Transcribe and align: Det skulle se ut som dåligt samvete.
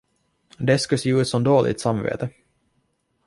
Det 0.57 0.79
skulle 0.79 0.99
se 0.99 1.09
ut 1.09 1.27
som 1.27 1.43
dåligt 1.43 1.81
samvete. 1.81 2.29